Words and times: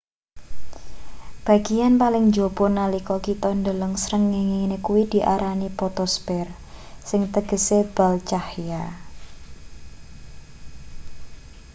bageyan 1.45 1.93
paling 2.01 2.25
njaba 2.29 2.65
nalika 2.77 3.15
kita 3.25 3.49
ndeleng 3.59 3.95
srengenge 4.03 4.77
kuwi 4.85 5.03
diarani 5.11 5.67
potosper 5.79 6.47
sing 7.09 7.21
tegese 7.33 7.77
bal 7.95 8.15
cahya 8.29 8.83